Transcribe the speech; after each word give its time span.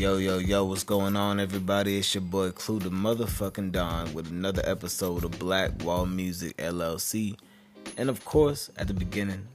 Yo, 0.00 0.16
yo, 0.16 0.38
yo, 0.38 0.64
what's 0.64 0.82
going 0.82 1.14
on, 1.14 1.38
everybody? 1.38 1.98
It's 1.98 2.14
your 2.14 2.22
boy 2.22 2.52
Klue 2.52 2.82
the 2.82 2.88
motherfucking 2.88 3.72
Don 3.72 4.14
with 4.14 4.30
another 4.30 4.62
episode 4.64 5.24
of 5.24 5.38
Black 5.38 5.84
Wall 5.84 6.06
Music 6.06 6.56
LLC. 6.56 7.36
And 7.98 8.08
of 8.08 8.24
course, 8.24 8.70
at 8.78 8.88
the 8.88 8.94
beginning, 8.94 9.46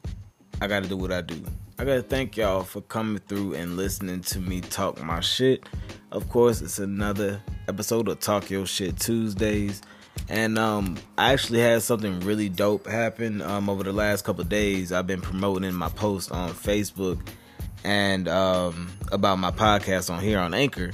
I 0.61 0.67
gotta 0.67 0.87
do 0.87 0.97
what 0.97 1.11
I 1.11 1.21
do. 1.21 1.43
I 1.79 1.83
gotta 1.83 2.03
thank 2.03 2.37
y'all 2.37 2.61
for 2.61 2.81
coming 2.81 3.23
through 3.27 3.55
and 3.55 3.75
listening 3.75 4.21
to 4.21 4.39
me 4.39 4.61
talk 4.61 5.01
my 5.01 5.19
shit. 5.19 5.63
Of 6.11 6.29
course, 6.29 6.61
it's 6.61 6.77
another 6.77 7.41
episode 7.67 8.07
of 8.07 8.19
Talk 8.19 8.51
Your 8.51 8.67
Shit 8.67 8.99
Tuesdays. 8.99 9.81
And 10.29 10.59
um, 10.59 10.99
I 11.17 11.33
actually 11.33 11.61
had 11.61 11.81
something 11.81 12.19
really 12.19 12.49
dope 12.49 12.85
happen 12.85 13.41
um, 13.41 13.67
over 13.67 13.81
the 13.81 13.93
last 13.93 14.25
couple 14.25 14.43
days. 14.43 14.91
I've 14.91 15.07
been 15.07 15.21
promoting 15.21 15.73
my 15.73 15.89
post 15.89 16.31
on 16.31 16.51
Facebook 16.51 17.19
and 17.85 18.27
um, 18.27 18.89
about 19.11 19.37
my 19.37 19.51
podcast 19.51 20.09
on 20.09 20.19
here 20.19 20.39
on 20.39 20.53
Anchor. 20.53 20.91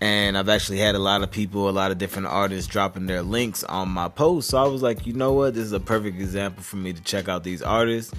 And 0.00 0.38
I've 0.38 0.48
actually 0.48 0.78
had 0.78 0.94
a 0.94 1.00
lot 1.00 1.22
of 1.22 1.30
people, 1.32 1.68
a 1.68 1.72
lot 1.72 1.90
of 1.90 1.98
different 1.98 2.28
artists 2.28 2.70
dropping 2.70 3.06
their 3.06 3.22
links 3.22 3.64
on 3.64 3.88
my 3.88 4.08
post. 4.08 4.50
So 4.50 4.58
I 4.58 4.68
was 4.68 4.80
like, 4.80 5.06
you 5.06 5.12
know 5.12 5.32
what? 5.32 5.54
This 5.54 5.64
is 5.64 5.72
a 5.72 5.80
perfect 5.80 6.20
example 6.20 6.62
for 6.62 6.76
me 6.76 6.92
to 6.92 7.02
check 7.02 7.28
out 7.28 7.42
these 7.42 7.62
artists 7.62 8.14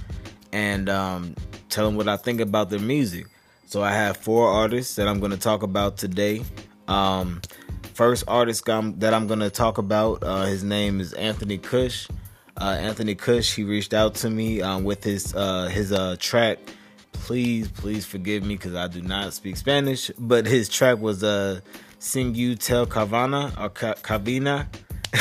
and 0.51 0.89
um, 0.89 1.35
tell 1.69 1.85
them 1.85 1.95
what 1.95 2.09
I 2.09 2.17
think 2.17 2.41
about 2.41 2.69
their 2.69 2.79
music. 2.79 3.27
So 3.65 3.81
I 3.81 3.93
have 3.93 4.17
four 4.17 4.49
artists 4.49 4.97
that 4.97 5.07
I'm 5.07 5.20
going 5.20 5.31
to 5.31 5.37
talk 5.37 5.63
about 5.63 5.95
today. 5.95 6.41
Um, 6.89 7.41
first 7.93 8.25
artist 8.27 8.65
that 8.65 9.13
I'm 9.13 9.27
going 9.27 9.39
to 9.39 9.49
talk 9.49 9.77
about, 9.77 10.21
uh, 10.21 10.43
his 10.43 10.65
name 10.65 10.99
is 10.99 11.13
Anthony 11.13 11.57
Kush. 11.57 12.09
Uh, 12.59 12.77
Anthony 12.77 13.15
Kush, 13.15 13.55
he 13.55 13.63
reached 13.63 13.93
out 13.93 14.15
to 14.15 14.29
me 14.29 14.61
um, 14.61 14.83
with 14.83 15.01
his 15.01 15.33
uh, 15.33 15.67
his 15.67 15.93
uh, 15.93 16.17
track 16.20 16.59
please, 17.12 17.68
please 17.68 18.05
forgive 18.05 18.43
me 18.43 18.55
because 18.55 18.76
I 18.76 18.88
do 18.88 19.02
not 19.02 19.34
speak 19.34 19.57
Spanish. 19.57 20.12
But 20.18 20.46
his 20.46 20.70
track 20.70 20.99
was 20.99 21.24
uh, 21.24 21.62
Sing 21.99 22.35
You 22.35 22.55
Tell 22.55 22.85
Carvana 22.85 23.57
or 23.60 23.70
Carvina. 23.70 24.70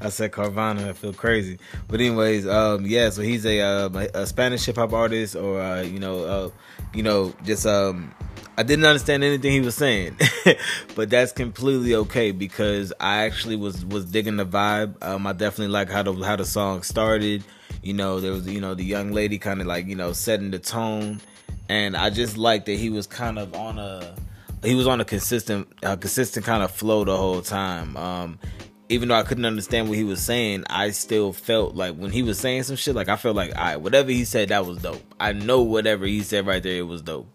I 0.00 0.10
said 0.10 0.32
Carvana. 0.32 0.90
I 0.90 0.92
feel 0.92 1.12
crazy. 1.12 1.58
But 1.86 2.00
anyways, 2.00 2.46
um, 2.46 2.84
yeah. 2.84 3.10
So 3.10 3.22
he's 3.22 3.46
a, 3.46 3.60
uh, 3.60 4.06
a 4.14 4.26
Spanish 4.26 4.66
hip 4.66 4.76
hop 4.76 4.92
artist, 4.92 5.34
or 5.34 5.60
uh, 5.60 5.82
you 5.82 5.98
know, 5.98 6.24
uh, 6.24 6.50
you 6.92 7.02
know, 7.02 7.34
just 7.44 7.66
um, 7.66 8.14
I 8.58 8.64
didn't 8.64 8.86
understand 8.86 9.22
anything 9.22 9.52
he 9.52 9.60
was 9.60 9.76
saying, 9.76 10.18
but 10.96 11.10
that's 11.10 11.30
completely 11.30 11.94
okay 11.94 12.32
because 12.32 12.92
I 12.98 13.18
actually 13.18 13.54
was 13.54 13.84
was 13.84 14.04
digging 14.04 14.36
the 14.36 14.44
vibe. 14.44 15.00
Um, 15.00 15.28
I 15.28 15.32
definitely 15.32 15.68
like 15.68 15.88
how 15.88 16.02
the 16.02 16.12
how 16.14 16.34
the 16.34 16.44
song 16.44 16.82
started. 16.82 17.44
You 17.84 17.94
know, 17.94 18.18
there 18.18 18.32
was 18.32 18.48
you 18.48 18.60
know 18.60 18.74
the 18.74 18.82
young 18.82 19.12
lady 19.12 19.38
kind 19.38 19.60
of 19.60 19.68
like 19.68 19.86
you 19.86 19.94
know 19.94 20.12
setting 20.12 20.50
the 20.50 20.58
tone, 20.58 21.20
and 21.68 21.96
I 21.96 22.10
just 22.10 22.36
liked 22.36 22.66
that 22.66 22.74
he 22.74 22.90
was 22.90 23.06
kind 23.06 23.38
of 23.38 23.54
on 23.54 23.78
a 23.78 24.16
he 24.64 24.74
was 24.74 24.88
on 24.88 25.00
a 25.00 25.04
consistent 25.04 25.68
a 25.84 25.96
consistent 25.96 26.44
kind 26.44 26.64
of 26.64 26.72
flow 26.72 27.04
the 27.04 27.16
whole 27.16 27.42
time. 27.42 27.96
Um, 27.96 28.40
even 28.88 29.08
though 29.08 29.14
I 29.14 29.22
couldn't 29.22 29.44
understand 29.44 29.88
what 29.88 29.98
he 29.98 30.04
was 30.04 30.20
saying, 30.20 30.64
I 30.68 30.90
still 30.90 31.32
felt 31.32 31.76
like 31.76 31.94
when 31.94 32.10
he 32.10 32.22
was 32.22 32.40
saying 32.40 32.64
some 32.64 32.74
shit, 32.74 32.96
like 32.96 33.08
I 33.08 33.16
felt 33.16 33.36
like, 33.36 33.54
all 33.56 33.62
right, 33.62 33.76
whatever 33.76 34.10
he 34.10 34.24
said, 34.24 34.48
that 34.48 34.66
was 34.66 34.78
dope. 34.78 35.02
I 35.20 35.32
know 35.32 35.62
whatever 35.62 36.06
he 36.06 36.22
said 36.22 36.46
right 36.46 36.62
there, 36.62 36.78
it 36.78 36.86
was 36.86 37.02
dope. 37.02 37.28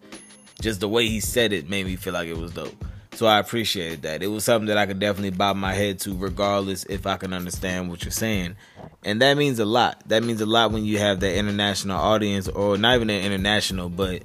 Just 0.60 0.80
the 0.80 0.88
way 0.88 1.06
he 1.06 1.20
said 1.20 1.52
it 1.52 1.68
made 1.68 1.86
me 1.86 1.96
feel 1.96 2.12
like 2.12 2.28
it 2.28 2.36
was 2.36 2.52
dope. 2.52 2.84
So 3.14 3.26
I 3.26 3.38
appreciated 3.38 4.02
that. 4.02 4.22
It 4.22 4.26
was 4.26 4.44
something 4.44 4.66
that 4.66 4.78
I 4.78 4.86
could 4.86 4.98
definitely 4.98 5.30
bob 5.30 5.56
my 5.56 5.72
head 5.72 6.00
to, 6.00 6.16
regardless 6.16 6.84
if 6.84 7.06
I 7.06 7.16
can 7.16 7.32
understand 7.32 7.88
what 7.88 8.02
you're 8.02 8.10
saying. 8.10 8.56
And 9.04 9.22
that 9.22 9.36
means 9.36 9.60
a 9.60 9.64
lot. 9.64 10.02
That 10.08 10.24
means 10.24 10.40
a 10.40 10.46
lot 10.46 10.72
when 10.72 10.84
you 10.84 10.98
have 10.98 11.20
that 11.20 11.36
international 11.36 11.98
audience, 11.98 12.48
or 12.48 12.76
not 12.76 12.96
even 12.96 13.10
an 13.10 13.22
international, 13.22 13.88
but 13.88 14.22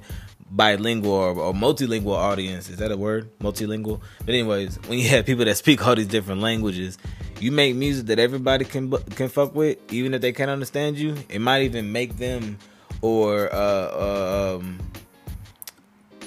bilingual 0.50 1.12
or, 1.12 1.38
or, 1.38 1.52
multilingual 1.52 2.16
audience. 2.16 2.68
Is 2.68 2.78
that 2.78 2.90
a 2.90 2.96
word? 2.96 3.30
Multilingual. 3.38 4.00
But 4.20 4.30
anyways, 4.30 4.80
when 4.88 4.98
you 4.98 5.08
have 5.10 5.24
people 5.24 5.44
that 5.44 5.56
speak 5.56 5.86
all 5.86 5.94
these 5.94 6.08
different 6.08 6.40
languages, 6.40 6.98
you 7.38 7.52
make 7.52 7.76
music 7.76 8.06
that 8.06 8.18
everybody 8.18 8.64
can 8.64 8.90
can 8.90 9.28
fuck 9.28 9.54
with, 9.54 9.78
even 9.92 10.14
if 10.14 10.20
they 10.20 10.32
can't 10.32 10.50
understand 10.50 10.98
you. 10.98 11.16
It 11.28 11.40
might 11.40 11.62
even 11.62 11.92
make 11.92 12.16
them 12.16 12.58
or 13.02 13.52
uh, 13.52 13.56
uh, 13.56 14.59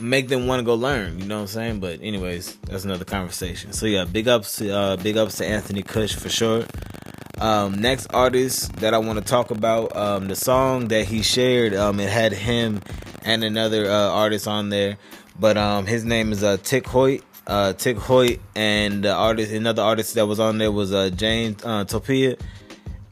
make 0.04 0.28
them 0.28 0.48
want 0.48 0.60
to 0.60 0.64
go 0.64 0.76
learn. 0.76 1.18
You 1.20 1.26
know 1.26 1.36
what 1.38 1.42
I'm 1.42 1.48
saying? 1.48 1.80
But 1.80 2.00
anyways, 2.02 2.58
that's 2.68 2.84
another 2.84 3.06
conversation. 3.06 3.72
So 3.74 3.86
yeah, 3.86 4.06
big 4.06 4.28
ups 4.28 4.58
to 4.58 4.70
uh, 4.70 4.98
big 4.98 5.18
ups 5.18 5.38
to 5.38 5.46
Anthony 5.46 5.82
Kush 5.82 6.16
for 6.16 6.30
sure. 6.30 6.66
Um, 7.40 7.82
next 7.82 8.08
artist 8.14 8.74
that 8.78 8.94
I 8.94 9.00
want 9.00 9.20
to 9.20 9.26
talk 9.26 9.50
about, 9.52 9.96
um, 9.98 10.28
the 10.28 10.36
song 10.36 10.90
that 10.90 11.06
he 11.06 11.24
shared, 11.24 11.74
um, 11.74 12.00
it 12.00 12.10
had 12.10 12.32
him 12.32 12.82
and 13.24 13.44
another 13.44 13.90
uh, 13.90 14.10
artist 14.10 14.48
on 14.48 14.70
there, 14.70 14.98
but 15.40 15.58
um, 15.58 15.86
his 15.86 16.06
name 16.06 16.32
is 16.32 16.44
uh, 16.44 16.58
TikHoyt. 16.58 17.22
Uh, 17.46 17.74
TikHoyt 17.74 18.40
and 18.56 19.04
the 19.04 19.12
artist, 19.12 19.52
another 19.52 19.82
artist 19.82 20.16
that 20.16 20.26
was 20.26 20.40
on 20.40 20.58
there 20.58 20.72
was 20.72 20.94
uh, 20.94 21.10
James 21.10 21.62
uh, 21.66 21.84
Topia, 21.84 22.40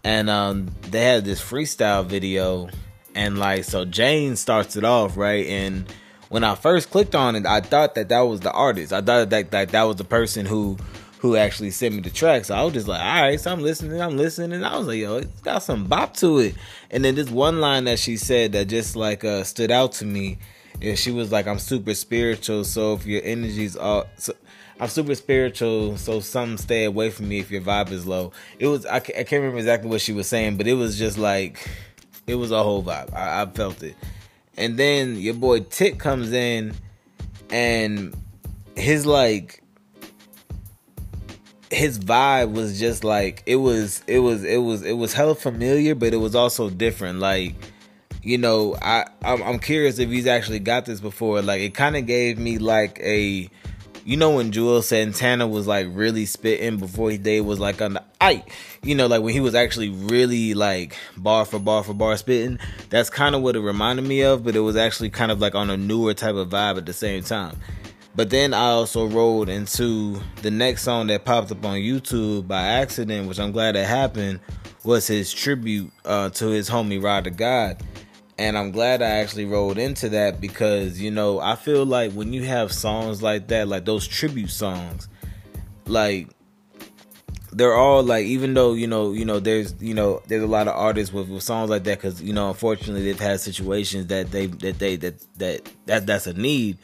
and 0.04 0.30
um, 0.30 0.70
they 0.84 1.04
had 1.04 1.26
this 1.26 1.42
freestyle 1.42 2.06
video, 2.06 2.70
and 3.14 3.38
like 3.38 3.66
so, 3.66 3.84
Jane 3.84 4.38
starts 4.38 4.78
it 4.78 4.86
off 4.86 5.18
right, 5.18 5.46
and 5.48 5.86
when 6.32 6.46
I 6.46 6.56
first 6.56 6.92
clicked 6.92 7.14
on 7.14 7.36
it, 7.36 7.46
I 7.46 7.60
thought 7.60 7.96
that 7.96 8.08
that 8.08 8.22
was 8.22 8.40
the 8.40 8.54
artist. 8.54 8.94
I 8.94 9.02
thought 9.02 9.30
that 9.30 9.52
that, 9.52 9.70
that 9.70 9.84
was 9.84 9.98
the 9.98 10.06
person 10.06 10.46
who 10.46 10.78
who 11.20 11.36
actually 11.36 11.72
sent 11.72 11.94
me 11.94 12.02
the 12.02 12.10
track. 12.10 12.46
So 12.46 12.56
I 12.56 12.64
was 12.64 12.74
just 12.74 12.88
like, 12.88 13.02
all 13.02 13.22
right, 13.22 13.40
so 13.40 13.52
I'm 13.52 13.62
listening, 13.62 14.02
I'm 14.02 14.18
listening, 14.18 14.54
and 14.54 14.66
I 14.66 14.78
was 14.78 14.88
like, 14.88 14.98
yo, 14.98 15.18
it's 15.18 15.42
got 15.42 15.62
some 15.62 15.86
bop 15.86 16.16
to 16.16 16.40
it. 16.40 16.56
And 16.90 17.04
then 17.04 17.16
this 17.16 17.30
one 17.30 17.60
line 17.60 17.84
that 17.84 18.00
she 18.00 18.16
said 18.16 18.54
that 18.54 18.70
just 18.70 18.96
like 18.96 19.26
uh, 19.26 19.44
stood 19.44 19.72
out 19.72 19.92
to 19.94 20.06
me, 20.06 20.40
and 20.82 20.98
she 20.98 21.12
was 21.12 21.34
like, 21.34 21.48
I'm 21.48 21.60
super 21.60 21.94
spiritual, 21.94 22.64
so 22.64 22.94
if 22.94 23.06
your 23.06 23.22
energy's 23.24 23.76
all, 23.76 24.06
so, 24.18 24.34
I'm 24.80 24.88
super 24.88 25.14
spiritual, 25.16 25.98
so 25.98 26.22
some 26.22 26.58
stay 26.58 26.86
away 26.86 27.10
from 27.12 27.28
me 27.28 27.40
if 27.40 27.52
your 27.52 27.62
vibe 27.62 27.92
is 27.92 28.08
low. 28.08 28.32
It 28.58 28.68
was 28.68 28.86
I, 28.86 28.96
I 28.96 29.00
can't 29.00 29.32
remember 29.34 29.58
exactly 29.58 29.90
what 29.90 30.00
she 30.00 30.14
was 30.14 30.28
saying, 30.28 30.56
but 30.56 30.66
it 30.66 30.76
was 30.76 30.98
just 30.98 31.18
like 31.18 31.70
it 32.26 32.36
was 32.36 32.52
a 32.52 32.64
whole 32.64 32.82
vibe. 32.82 33.14
I, 33.14 33.42
I 33.42 33.46
felt 33.48 33.84
it. 33.84 33.96
And 34.58 34.78
then 34.78 35.16
your 35.16 35.34
boy 35.34 35.62
Tik 35.62 35.98
comes 35.98 36.32
in, 36.32 36.74
and 37.50 38.16
his 38.76 39.06
like 39.06 39.64
his 41.70 42.00
vibe 42.00 42.52
was 42.52 42.80
just 42.80 43.04
like 43.04 43.44
it 43.46 43.56
was 43.56 44.04
it 44.08 44.20
was 44.20 44.44
it 44.44 44.58
was 44.58 44.84
it 44.84 44.94
was 44.94 45.14
hella 45.14 45.36
familiar 45.36 45.96
but 45.96 46.14
it 46.14 46.18
was 46.18 46.36
also 46.36 46.70
different. 46.70 47.20
Like 47.20 47.56
you 48.24 48.38
know 48.38 48.76
i 48.84 49.04
i'm, 49.24 49.42
I'm 49.42 49.58
curious 49.58 49.98
if 49.98 50.08
he's 50.10 50.28
actually 50.28 50.60
got 50.60 50.86
this 50.86 51.00
before. 51.00 51.42
Like 51.42 51.62
it 51.62 51.74
kind 51.74 51.96
of 51.96 52.06
gave 52.06 52.38
me 52.38 52.58
like 52.58 53.00
a 53.00 53.50
you 54.06 54.18
know 54.18 54.32
when 54.32 54.52
Juelz 54.52 54.84
Santana 54.84 55.48
was 55.48 55.68
like 55.68 55.88
really 55.92 56.26
spitting 56.26 56.78
before 56.78 57.12
he 57.12 57.18
day 57.18 57.42
was 57.42 57.60
like 57.60 57.82
on 57.82 57.94
the 57.94 58.04
I 58.20 58.44
you 58.84 58.96
know 58.96 59.08
like 59.08 59.22
when 59.22 59.34
he 59.34 59.40
was 59.40 59.56
actually 59.56 59.90
really 59.90 60.54
like 60.54 60.98
bar 61.18 61.46
for 61.46 61.60
bar 61.60 61.84
for 61.84 61.94
bar 61.94 62.18
spitting? 62.18 62.60
That's 62.90 63.10
kind 63.10 63.36
of 63.36 63.42
what 63.42 63.56
it 63.56 63.62
reminded 63.62 64.06
me 64.06 64.22
of 64.22 64.44
but 64.44 64.56
it 64.56 64.62
was 64.62 64.76
actually 64.76 65.10
kind 65.10 65.32
of 65.32 65.40
like 65.40 65.56
on 65.56 65.70
a 65.70 65.78
newer 65.78 66.14
type 66.14 66.36
of 66.36 66.50
vibe 66.50 66.78
at 66.78 66.86
the 66.86 66.94
same 66.94 67.24
time. 67.24 67.58
But 68.14 68.30
then 68.30 68.54
I 68.54 68.72
also 68.72 69.08
rolled 69.08 69.48
into 69.48 70.20
the 70.42 70.52
next 70.52 70.84
song 70.84 71.08
that 71.08 71.24
popped 71.24 71.52
up 71.52 71.64
on 71.64 71.78
YouTube 71.78 72.48
by 72.48 72.62
accident, 72.62 73.28
which 73.28 73.40
I'm 73.40 73.54
glad 73.54 73.78
it 73.78 73.88
happened, 73.88 74.42
was 74.84 75.08
his 75.08 75.32
tribute 75.32 75.92
uh, 76.04 76.30
to 76.32 76.48
his 76.48 76.70
homie 76.70 77.02
Rod 77.02 77.24
the 77.24 77.30
God. 77.30 77.82
And 78.42 78.58
I'm 78.58 78.72
glad 78.72 79.04
I 79.04 79.10
actually 79.20 79.46
rolled 79.46 79.78
into 79.78 80.10
that 80.10 80.42
because, 80.42 81.00
you 81.00 81.12
know, 81.12 81.40
I 81.40 81.56
feel 81.56 81.86
like 81.86 82.12
when 82.14 82.34
you 82.34 82.44
have 82.44 82.74
songs 82.74 83.22
like 83.22 83.48
that, 83.50 83.68
like 83.68 83.86
those 83.86 84.08
tribute 84.08 84.50
songs, 84.50 85.08
like 85.86 86.28
they're 87.52 87.76
all 87.76 88.02
like 88.02 88.26
even 88.26 88.54
though 88.56 88.74
you 88.74 88.88
know 88.88 89.12
you 89.12 89.26
know 89.26 89.40
there's 89.40 89.76
you 89.82 89.94
know 89.94 90.24
there's 90.28 90.42
a 90.42 90.48
lot 90.48 90.68
of 90.68 90.76
artists 90.76 91.14
with, 91.14 91.28
with 91.28 91.44
songs 91.44 91.70
like 91.70 91.84
that 91.84 91.98
because 91.98 92.22
you 92.22 92.32
know 92.32 92.48
unfortunately 92.48 93.04
they've 93.04 93.20
had 93.20 93.42
situations 93.42 94.08
that 94.08 94.32
they 94.32 94.46
that 94.46 94.80
they 94.80 94.96
that 94.96 95.20
that 95.38 95.70
that 95.86 96.08
that's 96.08 96.28
a 96.28 96.34
need 96.34 96.78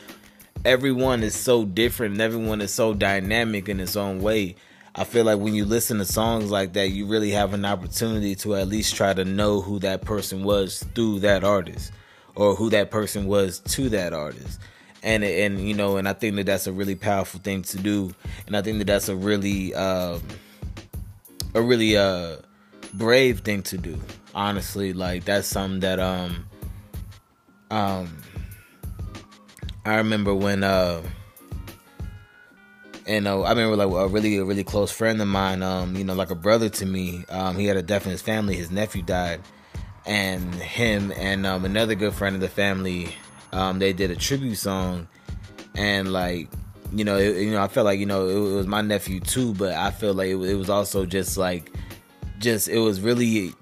everyone 0.66 1.24
is 1.24 1.36
so 1.36 1.66
different 1.66 2.14
and 2.14 2.22
everyone 2.22 2.62
is 2.62 2.74
so 2.74 2.94
dynamic 2.94 3.70
in 3.70 3.80
its 3.80 3.96
own 3.96 4.22
way. 4.22 4.56
I 5.00 5.04
feel 5.04 5.26
like 5.26 5.40
when 5.40 5.54
you 5.54 5.64
listen 5.64 6.00
to 6.00 6.06
songs 6.06 6.50
like 6.50 6.74
that, 6.74 6.90
you 6.90 7.06
really 7.06 7.30
have 7.32 7.54
an 7.54 7.66
opportunity 7.66 8.34
to 8.38 8.56
at 8.56 8.68
least 8.68 8.96
try 8.96 9.14
to 9.14 9.24
know 9.24 9.62
who 9.62 9.78
that 9.80 10.02
person 10.02 10.44
was 10.44 10.84
through 10.96 11.20
that 11.20 11.44
artist 11.44 11.92
or 12.34 12.56
who 12.56 12.72
that 12.72 12.90
person 12.90 13.28
was 13.28 13.60
to 13.60 13.90
that 13.90 14.12
artist. 14.12 14.60
And 15.04 15.24
and 15.24 15.60
you 15.60 15.76
know, 15.76 15.98
and 15.98 16.10
I 16.10 16.14
think 16.14 16.36
that 16.38 16.48
that's 16.48 16.66
a 16.66 16.74
really 16.74 16.96
powerful 16.96 17.40
thing 17.40 17.62
to 17.62 17.78
do, 17.78 18.14
and 18.48 18.58
I 18.58 18.64
think 18.64 18.80
that 18.80 18.88
that's 18.88 19.08
a 19.08 19.16
really 19.16 19.74
um, 19.76 20.22
a 21.54 21.62
really 21.62 21.96
uh, 21.96 22.38
brave 22.96 23.42
thing 23.42 23.62
to 23.64 23.78
do. 23.78 24.00
Honestly, 24.34 24.94
like 24.94 25.26
that's 25.26 25.48
something 25.48 25.82
that 25.82 26.00
um 26.00 26.46
um 27.70 28.18
I 29.86 29.96
remember 29.98 30.34
when 30.34 30.64
uh 30.64 31.04
and 33.08 33.28
uh, 33.28 33.42
I 33.42 33.50
remember 33.52 33.78
like 33.78 33.88
a 33.88 34.08
really 34.08 34.38
a 34.38 34.44
really 34.44 34.64
close 34.64 34.92
friend 34.92 35.22
of 35.22 35.28
mine, 35.28 35.64
um, 35.64 35.96
you 35.96 36.04
know, 36.04 36.14
like 36.14 36.30
a 36.30 36.36
brother 36.36 36.70
to 36.70 36.86
me. 36.86 37.24
Um, 37.30 37.58
he 37.58 37.66
had 37.66 37.78
a 37.78 37.82
death 37.82 38.06
in 38.06 38.12
his 38.12 38.22
family. 38.22 38.56
His 38.56 38.70
nephew 38.70 39.02
died, 39.02 39.42
and 40.06 40.54
him 40.56 41.14
and 41.16 41.46
um, 41.46 41.64
another 41.64 41.96
good 41.96 42.14
friend 42.14 42.36
of 42.36 42.42
the 42.42 42.50
family, 42.50 43.16
um, 43.54 43.80
they 43.80 43.94
did 43.94 44.12
a 44.12 44.16
tribute 44.16 44.56
song, 44.56 45.08
and 45.76 46.12
like 46.12 46.50
you 46.94 47.04
know, 47.04 47.18
it, 47.18 47.38
you 47.38 47.52
know, 47.52 47.62
I 47.62 47.68
felt 47.68 47.86
like 47.86 48.00
you 48.00 48.06
know 48.06 48.28
it, 48.28 48.36
it, 48.36 48.56
was 48.56 48.68
my 48.68 48.82
nephew 48.82 49.20
too, 49.22 49.54
but 49.54 49.74
I 49.74 49.92
feel 49.92 50.14
like 50.14 50.30
it, 50.30 50.36
it 50.36 50.56
was 50.56 50.70
also 50.70 51.06
just 51.06 51.38
like, 51.38 51.72
just 52.40 52.68
it 52.68 52.80
was 52.80 53.00
really 53.00 53.54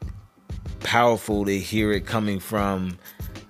powerful 0.79 1.45
to 1.45 1.57
hear 1.57 1.91
it 1.91 2.05
coming 2.05 2.39
from 2.39 2.97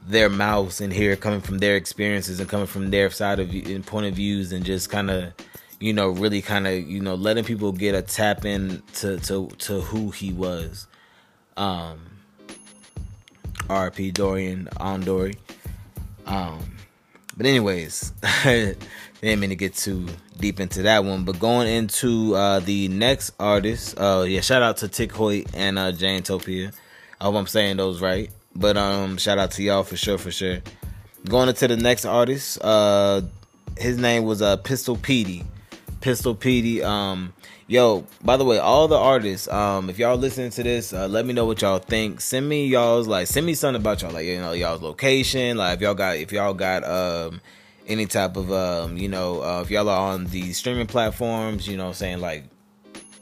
their 0.07 0.29
mouths 0.29 0.81
and 0.81 0.93
hear 0.93 1.11
it 1.11 1.21
coming 1.21 1.41
from 1.41 1.57
their 1.57 1.75
experiences 1.75 2.39
and 2.39 2.47
coming 2.47 2.67
from 2.67 2.91
their 2.91 3.09
side 3.09 3.39
of 3.39 3.49
and 3.49 3.85
point 3.85 4.05
of 4.05 4.13
views 4.13 4.51
and 4.51 4.63
just 4.63 4.89
kind 4.89 5.09
of 5.09 5.33
you 5.85 5.93
know 5.93 6.09
really 6.09 6.41
kind 6.41 6.65
of 6.65 6.73
you 6.73 6.99
know 6.99 7.15
letting 7.15 7.43
people 7.43 7.71
get 7.71 7.93
a 7.93 8.01
tap 8.01 8.43
in 8.43 8.81
to 8.93 9.19
to 9.19 9.47
to 9.59 9.81
who 9.81 10.09
he 10.09 10.33
was 10.33 10.87
um 11.57 11.99
RP 13.67 14.13
Dorian 14.13 14.67
Ondori 14.77 15.37
um 16.25 16.59
but 17.37 17.45
anyways 17.45 18.11
didn't 18.43 19.39
mean 19.39 19.49
to 19.51 19.55
get 19.55 19.75
too 19.75 20.07
deep 20.39 20.59
into 20.59 20.81
that 20.81 21.05
one 21.05 21.23
but 21.23 21.39
going 21.39 21.67
into 21.67 22.33
uh 22.33 22.59
the 22.61 22.87
next 22.87 23.31
artist 23.39 23.99
uh 23.99 24.25
yeah 24.27 24.41
shout 24.41 24.63
out 24.63 24.77
to 24.77 24.87
TikHoyt 24.87 25.51
and 25.53 25.77
uh 25.77 25.91
Jane 25.91 26.23
Topia 26.23 26.73
I 27.21 27.25
hope 27.25 27.35
I'm 27.35 27.47
saying 27.47 27.77
those 27.77 28.01
right 28.01 28.31
but 28.55 28.77
um, 28.77 29.17
shout 29.17 29.37
out 29.37 29.51
to 29.51 29.63
y'all 29.63 29.83
for 29.83 29.97
sure, 29.97 30.17
for 30.17 30.31
sure. 30.31 30.59
Going 31.27 31.49
into 31.49 31.67
the 31.67 31.75
next 31.75 32.05
artist, 32.05 32.57
uh, 32.63 33.21
his 33.77 33.97
name 33.97 34.23
was 34.23 34.41
uh 34.41 34.57
Pistol 34.57 34.95
Petey. 34.95 35.43
Pistol 36.05 36.35
Petey. 36.35 36.83
Um, 36.83 37.33
yo, 37.65 38.05
by 38.23 38.37
the 38.37 38.45
way, 38.45 38.59
all 38.59 38.87
the 38.87 38.95
artists, 38.95 39.47
um, 39.47 39.89
if 39.89 39.97
y'all 39.97 40.17
listening 40.17 40.51
to 40.51 40.61
this, 40.61 40.93
uh, 40.93 41.07
let 41.07 41.25
me 41.25 41.33
know 41.33 41.47
what 41.47 41.63
y'all 41.63 41.79
think. 41.79 42.21
Send 42.21 42.47
me 42.47 42.67
y'all's 42.67 43.07
like, 43.07 43.25
send 43.25 43.43
me 43.43 43.55
something 43.55 43.81
about 43.81 44.03
y'all, 44.03 44.11
like 44.11 44.27
you 44.27 44.37
know, 44.37 44.51
y'all's 44.51 44.83
location. 44.83 45.57
Like 45.57 45.77
if 45.77 45.81
y'all 45.81 45.95
got, 45.95 46.17
if 46.17 46.31
y'all 46.31 46.53
got 46.53 46.83
um 46.83 47.41
any 47.87 48.05
type 48.05 48.37
of 48.37 48.51
um, 48.51 48.99
you 48.99 49.09
know, 49.09 49.41
uh, 49.41 49.61
if 49.63 49.71
y'all 49.71 49.89
are 49.89 50.13
on 50.13 50.25
the 50.25 50.53
streaming 50.53 50.85
platforms, 50.85 51.67
you 51.67 51.75
know, 51.75 51.87
I'm 51.87 51.93
saying 51.95 52.21
like 52.21 52.43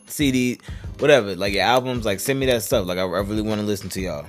CD, 0.07 0.59
whatever, 0.99 1.37
like 1.37 1.53
your 1.53 1.63
albums, 1.63 2.03
like 2.03 2.19
send 2.19 2.37
me 2.37 2.47
that 2.47 2.63
stuff. 2.63 2.85
Like 2.85 2.97
I, 2.97 3.03
I 3.03 3.21
really 3.21 3.43
want 3.43 3.61
to 3.61 3.65
listen 3.65 3.87
to 3.91 4.01
y'all. 4.01 4.27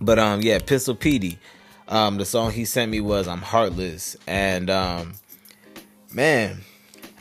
But 0.00 0.20
um, 0.20 0.40
yeah, 0.40 0.60
Pistol 0.60 0.94
Petey. 0.94 1.40
Um, 1.88 2.16
the 2.16 2.24
song 2.24 2.52
he 2.52 2.64
sent 2.64 2.92
me 2.92 3.00
was 3.00 3.26
"I'm 3.26 3.42
Heartless," 3.42 4.16
and 4.28 4.70
um, 4.70 5.14
man, 6.12 6.60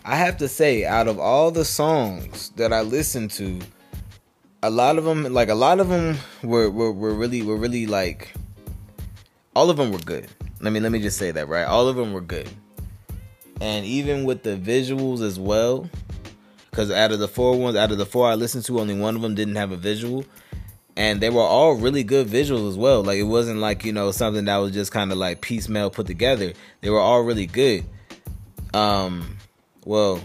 I 0.09 0.15
have 0.15 0.37
to 0.37 0.47
say, 0.47 0.85
out 0.85 1.07
of 1.07 1.19
all 1.19 1.51
the 1.51 1.63
songs 1.63 2.49
that 2.55 2.73
I 2.73 2.81
listened 2.81 3.29
to, 3.31 3.59
a 4.63 4.69
lot 4.71 4.97
of 4.97 5.03
them, 5.03 5.31
like 5.31 5.49
a 5.49 5.53
lot 5.53 5.79
of 5.79 5.87
them, 5.87 6.17
were 6.41 6.67
were, 6.71 6.91
were 6.91 7.13
really 7.13 7.43
were 7.43 7.57
really 7.57 7.85
like, 7.85 8.33
all 9.55 9.69
of 9.69 9.77
them 9.77 9.91
were 9.91 9.99
good. 9.99 10.27
Let 10.61 10.73
me 10.73 10.79
let 10.79 10.91
me 10.91 10.99
just 10.99 11.19
say 11.19 11.29
that 11.29 11.47
right. 11.47 11.63
All 11.63 11.87
of 11.87 11.95
them 11.95 12.11
were 12.11 12.21
good, 12.21 12.49
and 13.61 13.85
even 13.85 14.23
with 14.23 14.41
the 14.41 14.57
visuals 14.57 15.21
as 15.21 15.39
well, 15.39 15.87
because 16.71 16.89
out 16.89 17.11
of 17.11 17.19
the 17.19 17.27
four 17.27 17.59
ones, 17.59 17.75
out 17.75 17.91
of 17.91 17.99
the 17.99 18.05
four 18.07 18.27
I 18.27 18.33
listened 18.33 18.65
to, 18.65 18.79
only 18.79 18.97
one 18.97 19.15
of 19.15 19.21
them 19.21 19.35
didn't 19.35 19.57
have 19.57 19.71
a 19.71 19.77
visual 19.77 20.25
and 20.97 21.21
they 21.21 21.29
were 21.29 21.39
all 21.39 21.75
really 21.75 22.03
good 22.03 22.25
visuals 22.25 22.67
as 22.67 22.77
well. 22.79 23.03
Like 23.03 23.19
it 23.19 23.23
wasn't 23.23 23.59
like 23.59 23.85
you 23.85 23.93
know 23.93 24.09
something 24.09 24.45
that 24.45 24.57
was 24.57 24.71
just 24.71 24.91
kind 24.91 25.11
of 25.11 25.19
like 25.19 25.41
piecemeal 25.41 25.91
put 25.91 26.07
together. 26.07 26.53
They 26.81 26.89
were 26.89 26.99
all 26.99 27.21
really 27.21 27.45
good. 27.45 27.85
Um, 28.73 29.37
well, 29.85 30.21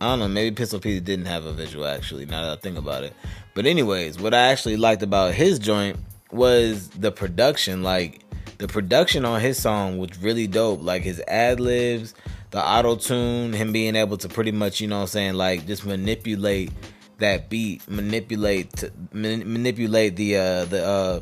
I 0.00 0.06
don't 0.06 0.18
know. 0.18 0.28
Maybe 0.28 0.54
Pistol 0.54 0.80
Pete 0.80 1.04
didn't 1.04 1.26
have 1.26 1.46
a 1.46 1.52
visual 1.52 1.86
actually. 1.86 2.26
Now 2.26 2.42
that 2.42 2.58
I 2.58 2.60
think 2.60 2.78
about 2.78 3.04
it, 3.04 3.14
but 3.54 3.66
anyways, 3.66 4.18
what 4.18 4.34
I 4.34 4.48
actually 4.48 4.76
liked 4.76 5.02
about 5.02 5.34
his 5.34 5.58
joint 5.58 5.98
was 6.30 6.88
the 6.90 7.10
production. 7.10 7.82
Like 7.82 8.20
the 8.58 8.68
production 8.68 9.24
on 9.24 9.40
his 9.40 9.60
song 9.60 9.98
was 9.98 10.18
really 10.18 10.46
dope. 10.46 10.82
Like 10.82 11.02
his 11.02 11.20
ad 11.26 11.60
libs, 11.60 12.14
the 12.50 12.62
auto 12.64 12.96
tune, 12.96 13.52
him 13.52 13.72
being 13.72 13.96
able 13.96 14.16
to 14.18 14.28
pretty 14.28 14.52
much 14.52 14.80
you 14.80 14.88
know 14.88 14.96
what 14.96 15.02
I'm 15.02 15.08
saying 15.08 15.34
like 15.34 15.66
just 15.66 15.86
manipulate 15.86 16.72
that 17.18 17.48
beat 17.48 17.88
manipulate 17.88 18.84
man, 19.12 19.50
manipulate 19.50 20.16
the 20.16 20.36
uh 20.36 20.64
the 20.66 20.84
uh 20.84 21.20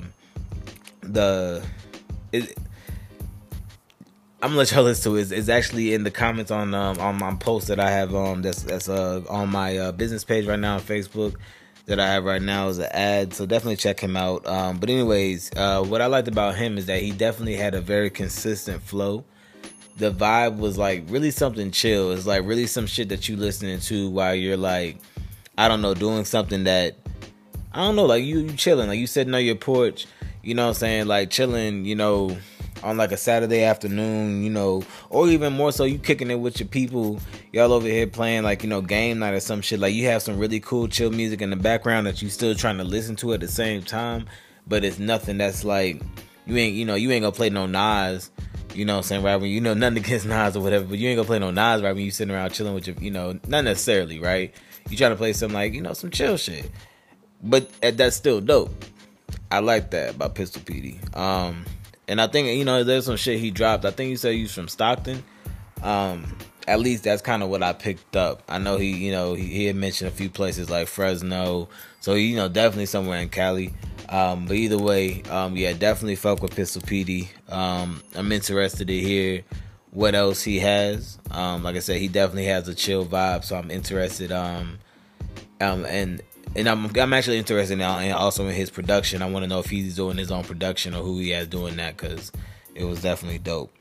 the 1.03 1.65
I'm 4.45 4.51
gonna 4.51 4.59
let 4.59 4.73
y'all 4.73 4.83
listen 4.83 5.11
to 5.11 5.17
it. 5.17 5.23
It's, 5.23 5.31
it's, 5.31 5.49
actually 5.49 5.95
in 5.95 6.05
the 6.05 6.11
comments 6.11 6.51
on 6.51 6.75
um, 6.75 6.99
on 6.99 7.17
my 7.17 7.35
post 7.37 7.69
that 7.69 7.81
I 7.81 7.91
have 7.91 8.15
um 8.15 8.43
that's 8.43 8.63
that's 8.63 8.91
uh 8.91 9.23
on 9.31 9.49
my 9.49 9.79
uh, 9.79 9.93
business 9.93 10.23
page 10.23 10.45
right 10.45 10.59
now 10.59 10.75
on 10.75 10.83
Facebook 10.83 11.37
that 11.87 11.99
I 11.99 12.09
have 12.09 12.27
right 12.27 12.43
now 12.43 12.69
is 12.69 12.77
an 12.77 12.91
ad. 12.93 13.33
So 13.33 13.47
definitely 13.47 13.77
check 13.77 13.99
him 13.99 14.19
out. 14.19 14.47
Um, 14.47 14.77
but 14.77 14.91
anyways, 14.91 15.51
uh, 15.57 15.83
what 15.83 16.03
I 16.03 16.09
liked 16.09 16.29
about 16.29 16.57
him 16.57 16.77
is 16.77 16.85
that 16.87 17.01
he 17.01 17.11
definitely 17.11 17.57
had 17.57 17.75
a 17.75 17.81
very 17.81 18.11
consistent 18.11 18.83
flow. 18.83 19.25
The 19.97 20.13
vibe 20.13 20.59
was 20.59 20.77
like 20.77 21.05
really 21.07 21.31
something 21.31 21.71
chill. 21.71 22.13
It's 22.13 22.27
like 22.27 22.45
really 22.45 22.67
some 22.67 22.87
shit 22.87 23.09
that 23.09 23.27
you 23.31 23.39
listening 23.39 23.81
to 23.81 24.11
while 24.11 24.35
you're 24.35 24.59
like 24.59 24.99
I 25.57 25.69
don't 25.69 25.81
know, 25.81 25.95
doing 25.95 26.27
something 26.27 26.65
that 26.65 26.97
I 27.73 27.79
don't 27.79 27.97
know, 27.97 28.05
like 28.05 28.23
you 28.23 28.41
you 28.41 28.53
chilling, 28.53 28.89
like 28.89 28.99
you 28.99 29.07
sitting 29.07 29.33
on 29.33 29.43
your 29.43 29.55
porch, 29.55 30.07
you 30.43 30.55
know 30.55 30.65
what 30.65 30.69
I'm 30.69 30.75
saying, 30.75 31.07
like 31.07 31.31
chilling, 31.31 31.87
you 31.87 31.95
know, 31.95 32.37
on 32.85 32.99
like 32.99 33.13
a 33.13 33.17
Saturday 33.17 33.65
afternoon, 33.65 34.45
you 34.45 34.51
know, 34.51 34.83
or 35.09 35.29
even 35.29 35.55
more 35.55 35.73
so, 35.73 35.85
you 35.85 35.99
kicking 35.99 36.31
it 36.31 36.39
with 36.39 36.61
your 36.61 36.69
people, 36.69 37.19
y'all 37.53 37.73
over 37.73 37.89
here 37.89 38.07
playing 38.07 38.43
like 38.43 38.63
you 38.63 38.69
know 38.69 38.83
game 38.83 39.19
night 39.19 39.35
or 39.35 39.41
some 39.41 39.63
shit. 39.63 39.81
Like 39.81 39.95
you 39.95 40.07
have 40.07 40.23
some 40.23 40.39
really 40.39 40.61
cool 40.61 40.87
chill 40.87 41.11
music 41.11 41.41
in 41.41 41.51
the 41.51 41.57
background 41.57 42.07
that 42.07 42.23
you 42.23 42.29
still 42.29 42.55
trying 42.55 42.77
to 42.79 42.85
listen 42.85 43.17
to 43.17 43.33
at 43.33 43.41
the 43.41 43.49
same 43.49 43.83
time, 43.83 44.27
but 44.67 44.85
it's 44.85 44.99
nothing 44.99 45.39
that's 45.39 45.65
like 45.65 46.01
you 46.47 46.57
ain't 46.57 46.75
you 46.75 46.85
know 46.85 46.95
you 46.95 47.11
ain't 47.11 47.23
gonna 47.23 47.33
play 47.33 47.51
no 47.51 47.67
Nas. 47.67 48.31
You 48.75 48.85
know 48.85 48.95
what 48.95 48.99
I'm 48.99 49.03
saying, 49.05 49.23
right? 49.23 49.37
When 49.37 49.51
you 49.51 49.61
know 49.61 49.75
nothing 49.75 49.99
against 50.05 50.27
Nas 50.27 50.57
or 50.57 50.61
whatever, 50.61 50.85
but 50.85 50.99
you 50.99 51.09
ain't 51.09 51.17
gonna 51.17 51.27
play 51.27 51.39
no 51.39 51.51
Nas 51.51 51.83
right 51.83 51.95
when 51.95 52.05
you 52.05 52.11
sitting 52.11 52.35
around 52.35 52.51
chilling 52.51 52.75
with 52.75 52.87
your, 52.87 52.97
you 53.01 53.11
know, 53.11 53.39
not 53.49 53.65
necessarily, 53.65 54.19
right? 54.19 54.55
You 54.91 54.97
trying 54.99 55.13
to 55.13 55.17
play 55.17 55.33
some 55.33 55.53
like 55.53 55.73
you 55.73 55.81
know 55.81 55.95
some 55.95 56.11
chill 56.11 56.37
shit, 56.37 56.71
but 57.43 57.71
that's 57.81 58.17
still 58.17 58.43
dope. 58.43 58.85
I 59.51 59.61
like 59.61 59.91
that 59.93 60.17
about 60.17 60.35
Pistol 60.35 60.63
Petey. 60.63 61.01
Um, 61.15 61.65
and 62.09 62.21
I 62.21 62.27
think 62.27 62.49
you 62.49 62.65
know 62.65 62.85
there's 62.85 63.07
some 63.07 63.17
shit 63.17 63.39
he 63.39 63.51
dropped. 63.51 63.85
I 63.85 63.91
think 63.91 64.11
you 64.11 64.17
said 64.17 64.35
he's 64.35 64.55
from 64.55 64.69
Stockton. 64.69 65.23
Um, 65.83 66.37
at 66.67 66.81
least 66.81 67.05
that's 67.05 67.23
kind 67.23 67.43
of 67.43 67.51
what 67.51 67.63
I 67.63 67.73
picked 67.73 68.17
up. 68.17 68.43
I 68.49 68.59
know 68.59 68.79
he, 68.79 68.93
you 68.93 69.13
know, 69.13 69.35
he, 69.35 69.45
he, 69.45 69.65
had 69.67 69.77
mentioned 69.77 70.09
a 70.09 70.15
few 70.15 70.31
places 70.31 70.71
like 70.71 70.89
Fresno, 70.89 71.69
so 72.01 72.15
you 72.15 72.37
know 72.37 72.49
definitely 72.49 72.87
somewhere 72.87 73.21
in 73.21 73.29
Cali. 73.29 73.73
Um, 74.09 74.47
but 74.47 74.57
either 74.57 74.79
way, 74.79 75.23
um, 75.25 75.57
yeah, 75.57 75.73
definitely 75.73 76.17
fuck 76.17 76.43
with 76.43 76.55
Pistol 76.55 76.83
Petey. 76.83 77.31
Um, 77.49 78.03
I'm 78.15 78.31
interested 78.33 78.89
to 78.89 78.99
hear 78.99 79.43
what 79.91 80.15
else 80.15 80.43
he 80.43 80.59
has. 80.61 81.19
Um, 81.31 81.63
like 81.63 81.77
I 81.77 81.81
said, 81.81 82.01
he 82.01 82.09
definitely 82.09 82.47
has 82.47 82.69
a 82.69 82.75
chill 82.75 83.05
vibe, 83.05 83.45
so 83.45 83.57
I'm 83.57 83.71
interested. 83.71 84.33
Um, 84.33 84.79
um, 85.61 85.85
and 85.87 86.23
and 86.57 86.69
I'm 86.69 86.91
I'm 86.97 87.13
actually 87.13 87.39
interested 87.39 87.77
now, 87.77 87.99
and 87.99 88.13
also 88.13 88.47
in 88.47 88.55
his 88.55 88.71
production. 88.71 89.23
I 89.23 89.31
want 89.31 89.45
to 89.45 89.49
know 89.49 89.61
if 89.61 89.67
he's 89.67 89.97
doing 89.97 90.17
his 90.17 90.31
own 90.31 90.45
production 90.45 90.95
or 90.95 91.03
who 91.03 91.19
he 91.19 91.31
has 91.31 91.49
doing 91.49 91.77
that 91.77 91.97
because 91.97 92.33
it 92.75 92.85
was 92.85 93.03
definitely 93.03 93.39
dope. 93.39 93.73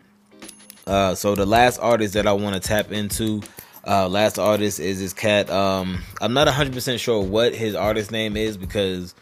Uh, 0.86 1.16
so 1.16 1.36
the 1.36 1.46
last 1.46 1.80
artist 1.80 2.14
that 2.14 2.28
I 2.28 2.34
want 2.34 2.56
to 2.56 2.60
tap 2.60 2.92
into, 2.92 3.42
uh, 3.88 4.10
last 4.10 4.38
artist 4.38 4.80
is 4.80 5.00
this 5.00 5.14
cat. 5.14 5.50
Um, 5.50 6.02
I'm 6.22 6.34
not 6.34 6.48
100 6.48 6.74
percent 6.74 7.00
sure 7.00 7.24
what 7.24 7.56
his 7.56 7.76
artist 7.76 8.12
name 8.12 8.36
is 8.36 8.58
because 8.58 9.16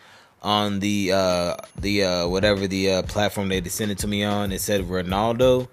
on 0.44 0.80
the 0.80 1.12
uh 1.12 1.56
the 1.80 2.04
uh 2.04 2.28
whatever 2.28 2.66
the 2.66 2.92
uh 2.92 3.02
platform 3.04 3.50
they 3.50 3.62
sent 3.66 3.92
it 3.92 4.00
to 4.00 4.08
me 4.08 4.24
on, 4.24 4.52
it 4.52 4.60
said 4.60 4.82
Ronaldo 4.82 5.68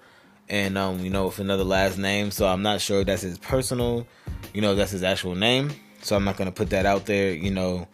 and 0.49 0.77
um, 0.77 0.99
you 0.99 1.09
know, 1.09 1.27
with 1.27 1.39
another 1.39 1.63
last 1.63 1.97
name. 1.97 2.31
So 2.31 2.47
I'm 2.47 2.61
not 2.61 2.81
sure 2.81 3.03
that's 3.03 3.21
his 3.21 3.37
personal, 3.37 4.07
you 4.53 4.61
know, 4.61 4.75
that's 4.75 4.91
his 4.91 5.03
actual 5.03 5.35
name. 5.35 5.71
So 6.01 6.15
I'm 6.15 6.23
not 6.23 6.37
gonna 6.37 6.51
put 6.51 6.69
that 6.71 6.85
out 6.85 7.05
there, 7.05 7.33
you 7.33 7.51
know. 7.51 7.87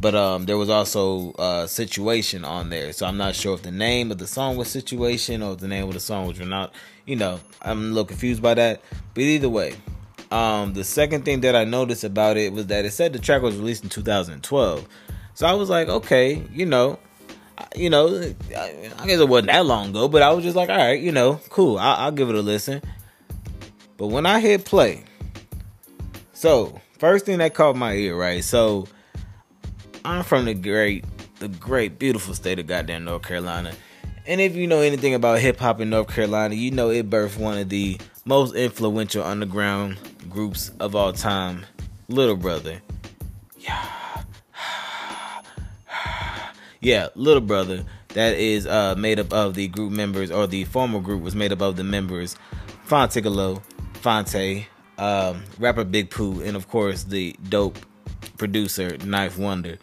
But 0.00 0.14
um, 0.14 0.44
there 0.44 0.58
was 0.58 0.68
also 0.68 1.32
a 1.38 1.66
situation 1.66 2.44
on 2.44 2.68
there, 2.68 2.92
so 2.92 3.06
I'm 3.06 3.16
not 3.16 3.34
sure 3.34 3.54
if 3.54 3.62
the 3.62 3.70
name 3.70 4.10
of 4.10 4.18
the 4.18 4.26
song 4.26 4.56
was 4.56 4.68
situation 4.68 5.42
or 5.42 5.56
the 5.56 5.68
name 5.68 5.84
of 5.88 5.94
the 5.94 6.00
song 6.00 6.26
was 6.26 6.38
not. 6.38 6.74
You 7.06 7.16
know, 7.16 7.40
I'm 7.62 7.78
a 7.78 7.88
little 7.88 8.04
confused 8.04 8.42
by 8.42 8.54
that. 8.54 8.82
But 9.14 9.22
either 9.22 9.48
way, 9.48 9.74
um, 10.30 10.74
the 10.74 10.84
second 10.84 11.24
thing 11.24 11.40
that 11.42 11.54
I 11.54 11.64
noticed 11.64 12.04
about 12.04 12.36
it 12.36 12.52
was 12.52 12.66
that 12.66 12.84
it 12.84 12.90
said 12.90 13.12
the 13.12 13.18
track 13.18 13.42
was 13.42 13.56
released 13.56 13.84
in 13.84 13.88
2012. 13.88 14.88
So 15.34 15.46
I 15.46 15.52
was 15.52 15.70
like, 15.70 15.88
okay, 15.88 16.42
you 16.52 16.66
know, 16.66 16.98
you 17.74 17.90
know, 17.90 18.08
I 18.54 19.06
guess 19.06 19.20
it 19.20 19.28
wasn't 19.28 19.48
that 19.48 19.64
long 19.64 19.90
ago, 19.90 20.08
but 20.08 20.22
I 20.22 20.32
was 20.32 20.44
just 20.44 20.56
like, 20.56 20.68
all 20.68 20.76
right, 20.76 21.00
you 21.00 21.12
know, 21.12 21.40
cool, 21.48 21.78
I'll, 21.78 22.06
I'll 22.06 22.12
give 22.12 22.28
it 22.28 22.34
a 22.34 22.40
listen. 22.40 22.82
But 23.96 24.08
when 24.08 24.26
I 24.26 24.40
hit 24.40 24.64
play, 24.64 25.04
so 26.32 26.80
first 26.98 27.26
thing 27.26 27.38
that 27.38 27.54
caught 27.54 27.76
my 27.76 27.92
ear, 27.94 28.16
right? 28.16 28.42
So 28.42 28.88
I'm 30.04 30.22
from 30.22 30.44
the 30.44 30.54
great, 30.54 31.04
the 31.38 31.48
great, 31.48 31.98
beautiful 31.98 32.34
state 32.34 32.58
of 32.58 32.66
goddamn 32.66 33.04
North 33.04 33.22
Carolina. 33.22 33.72
And 34.26 34.40
if 34.40 34.56
you 34.56 34.66
know 34.66 34.80
anything 34.80 35.14
about 35.14 35.38
hip 35.38 35.58
hop 35.58 35.80
in 35.80 35.90
North 35.90 36.08
Carolina, 36.08 36.54
you 36.54 36.70
know 36.70 36.90
it 36.90 37.08
birthed 37.08 37.38
one 37.38 37.58
of 37.58 37.68
the 37.68 37.98
most 38.24 38.54
influential 38.54 39.22
underground 39.22 39.98
groups 40.28 40.70
of 40.80 40.96
all 40.96 41.12
time, 41.12 41.64
Little 42.08 42.36
Brother. 42.36 42.80
Yeah 43.58 43.88
yeah, 46.80 47.08
Little 47.14 47.40
Brother, 47.40 47.84
that 48.08 48.36
is 48.36 48.66
uh, 48.66 48.94
made 48.96 49.20
up 49.20 49.32
of 49.32 49.54
the 49.54 49.68
group 49.68 49.92
members, 49.92 50.30
or 50.30 50.46
the 50.46 50.64
former 50.64 51.00
group 51.00 51.22
was 51.22 51.34
made 51.34 51.52
up 51.52 51.60
of 51.60 51.76
the 51.76 51.84
members 51.84 52.36
Phontigallo, 52.86 53.62
Phonte, 53.94 54.66
um, 54.98 55.42
rapper 55.58 55.84
Big 55.84 56.10
Pooh, 56.10 56.40
and 56.42 56.56
of 56.56 56.68
course 56.68 57.04
the 57.04 57.36
dope 57.48 57.78
producer 58.36 58.90
9th 58.90 59.38
Wonder. 59.38 59.78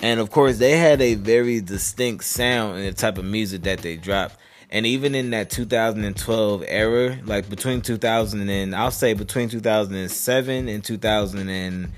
And 0.00 0.20
of 0.20 0.30
course, 0.30 0.58
they 0.58 0.76
had 0.76 1.00
a 1.00 1.14
very 1.14 1.60
distinct 1.60 2.24
sound 2.24 2.78
in 2.78 2.84
the 2.84 2.92
type 2.92 3.18
of 3.18 3.24
music 3.24 3.62
that 3.62 3.80
they 3.80 3.96
dropped. 3.96 4.36
And 4.70 4.86
even 4.86 5.14
in 5.14 5.30
that 5.30 5.50
2012 5.50 6.64
era, 6.68 7.18
like 7.24 7.48
between 7.48 7.80
2000 7.80 8.48
and 8.48 8.76
I'll 8.76 8.90
say 8.90 9.14
between 9.14 9.48
2007 9.48 10.68
and 10.68 10.84
2000 10.84 11.48
and 11.48 11.92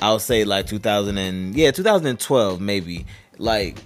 I'll 0.00 0.18
say 0.18 0.44
like 0.44 0.66
2000 0.66 1.16
and 1.16 1.54
yeah, 1.54 1.70
2012 1.70 2.60
maybe. 2.60 3.06
Like 3.38 3.78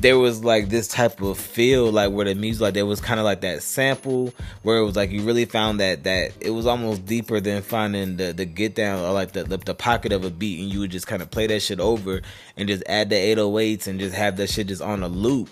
there 0.00 0.18
was 0.18 0.42
like 0.42 0.70
this 0.70 0.88
type 0.88 1.20
of 1.20 1.38
feel 1.38 1.92
like 1.92 2.10
where 2.10 2.24
the 2.24 2.34
music 2.34 2.62
like 2.62 2.74
there 2.74 2.86
was 2.86 3.00
kind 3.00 3.20
of 3.20 3.24
like 3.24 3.42
that 3.42 3.62
sample 3.62 4.32
where 4.62 4.78
it 4.78 4.84
was 4.84 4.96
like 4.96 5.10
you 5.10 5.22
really 5.22 5.44
found 5.44 5.78
that 5.80 6.04
that 6.04 6.32
it 6.40 6.50
was 6.50 6.66
almost 6.66 7.04
deeper 7.04 7.38
than 7.38 7.62
finding 7.62 8.16
the 8.16 8.32
the 8.32 8.46
get 8.46 8.74
down 8.74 9.04
or 9.04 9.12
like 9.12 9.32
the 9.32 9.44
the, 9.44 9.58
the 9.58 9.74
pocket 9.74 10.12
of 10.12 10.24
a 10.24 10.30
beat 10.30 10.60
and 10.60 10.72
you 10.72 10.80
would 10.80 10.90
just 10.90 11.06
kind 11.06 11.20
of 11.20 11.30
play 11.30 11.46
that 11.46 11.60
shit 11.60 11.80
over 11.80 12.22
and 12.56 12.68
just 12.68 12.82
add 12.86 13.10
the 13.10 13.16
808s 13.16 13.86
and 13.86 14.00
just 14.00 14.14
have 14.14 14.36
that 14.38 14.48
shit 14.48 14.68
just 14.68 14.82
on 14.82 15.02
a 15.02 15.08
loop. 15.08 15.50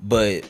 But 0.00 0.48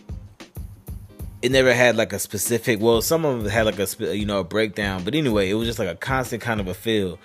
it 1.41 1.53
never 1.53 1.73
had 1.73 1.97
like 1.97 2.13
a 2.13 2.19
specific 2.19 2.81
well 2.81 3.01
some 3.01 3.25
of 3.25 3.45
them 3.45 3.53
had 3.53 3.67
like 3.67 3.79
a 3.79 4.17
you 4.17 4.27
know 4.27 4.41
a 4.41 4.45
breakdown 4.45 5.05
but 5.05 5.15
anyway 5.15 5.49
it 5.49 5.55
was 5.55 5.69
just 5.69 5.79
like 5.79 5.89
a 5.89 5.95
constant 5.95 6.43
kind 6.43 6.61
of 6.61 6.67
a 6.67 6.75
feel. 6.75 7.19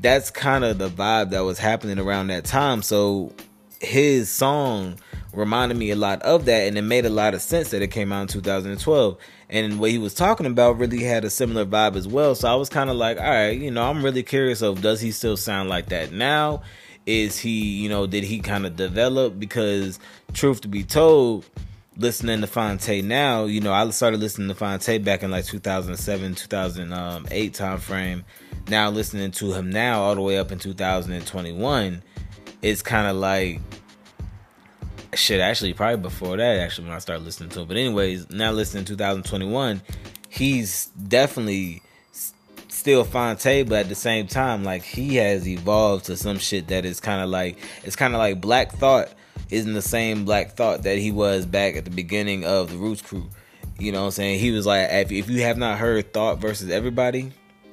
That's 0.00 0.30
kind 0.30 0.64
of 0.64 0.78
the 0.78 0.88
vibe 0.88 1.30
that 1.30 1.40
was 1.40 1.58
happening 1.58 1.98
around 1.98 2.26
that 2.26 2.44
time. 2.44 2.82
So 2.82 3.32
his 3.80 4.30
song 4.30 4.98
reminded 5.36 5.76
me 5.76 5.90
a 5.90 5.96
lot 5.96 6.20
of 6.22 6.46
that 6.46 6.66
and 6.66 6.78
it 6.78 6.82
made 6.82 7.04
a 7.06 7.10
lot 7.10 7.34
of 7.34 7.42
sense 7.42 7.70
that 7.70 7.82
it 7.82 7.90
came 7.90 8.12
out 8.12 8.22
in 8.22 8.28
2012 8.28 9.16
and 9.50 9.78
what 9.78 9.90
he 9.90 9.98
was 9.98 10.14
talking 10.14 10.46
about 10.46 10.78
really 10.78 11.02
had 11.02 11.24
a 11.24 11.30
similar 11.30 11.64
vibe 11.64 11.94
as 11.94 12.08
well. 12.08 12.34
So 12.34 12.48
i 12.48 12.54
was 12.54 12.68
kind 12.68 12.90
of 12.90 12.96
like 12.96 13.18
all 13.18 13.24
right 13.24 13.58
you 13.58 13.70
know 13.70 13.88
i'm 13.88 14.04
really 14.04 14.22
curious 14.22 14.62
of 14.62 14.82
does 14.82 15.00
he 15.00 15.12
still 15.12 15.36
sound 15.36 15.68
like 15.68 15.90
that 15.90 16.12
now? 16.12 16.62
Is 17.04 17.38
he 17.38 17.60
you 17.60 17.88
know 17.88 18.06
did 18.06 18.24
he 18.24 18.40
kind 18.40 18.66
of 18.66 18.74
develop? 18.76 19.38
Because 19.38 20.00
truth 20.32 20.62
to 20.62 20.68
be 20.68 20.82
told 20.82 21.46
listening 21.96 22.40
to 22.42 22.46
Phonte 22.46 23.02
now, 23.02 23.44
you 23.44 23.60
know, 23.60 23.72
I 23.72 23.88
started 23.90 24.20
listening 24.20 24.48
to 24.48 24.54
Phonte 24.54 25.02
back 25.02 25.22
in 25.22 25.30
like 25.30 25.46
2007, 25.46 26.34
2008 26.34 27.54
time 27.54 27.78
frame. 27.78 28.24
Now 28.68 28.90
listening 28.90 29.30
to 29.32 29.52
him 29.52 29.70
now 29.70 30.02
all 30.02 30.14
the 30.14 30.20
way 30.20 30.38
up 30.38 30.52
in 30.52 30.58
2021, 30.58 32.02
it's 32.62 32.82
kind 32.82 33.06
of 33.06 33.16
like 33.16 33.60
shit. 35.16 35.40
Actually, 35.40 35.74
probably 35.74 35.96
before 35.96 36.36
that, 36.36 36.58
actually, 36.58 36.88
when 36.88 36.96
I 36.96 37.00
started 37.00 37.24
listening 37.24 37.50
to 37.50 37.62
it. 37.62 37.68
But 37.68 37.76
anyways, 37.76 38.30
now 38.30 38.52
listening 38.52 38.84
to 38.84 38.92
2021, 38.92 39.82
he's 40.28 40.86
definitely 40.86 41.82
still 42.86 43.02
Phonte, 43.02 43.68
but 43.68 43.80
at 43.80 43.88
the 43.88 43.94
same 43.94 44.28
time, 44.28 44.62
like 44.62 44.82
he 44.82 45.16
has 45.16 45.48
evolved 45.48 46.04
to 46.04 46.16
some 46.16 46.38
shit 46.38 46.68
that 46.68 46.84
is 46.84 47.00
kind 47.00 47.20
of 47.20 47.28
like 47.28 47.58
it's 47.82 47.96
kind 47.96 48.14
of 48.14 48.18
like 48.18 48.40
Black 48.40 48.72
Thought 48.72 49.08
isn't 49.50 49.72
the 49.72 49.82
same 49.82 50.24
Black 50.24 50.52
Thought 50.52 50.82
that 50.84 50.98
he 50.98 51.10
was 51.10 51.46
back 51.46 51.76
at 51.76 51.84
the 51.84 51.90
beginning 51.90 52.44
of 52.44 52.70
the 52.70 52.76
Roots 52.76 53.02
Crew. 53.02 53.28
You 53.78 53.92
know 53.92 54.02
what 54.02 54.06
I'm 54.06 54.12
saying? 54.12 54.38
He 54.40 54.52
was 54.52 54.66
like, 54.66 54.88
if, 54.90 55.12
if 55.12 55.28
you 55.28 55.42
have 55.42 55.58
not 55.58 55.78
heard 55.78 56.12
Thought 56.12 56.38
versus 56.38 56.70
Everybody, 56.70 57.32